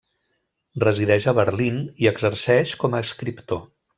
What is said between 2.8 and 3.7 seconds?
com a escriptor.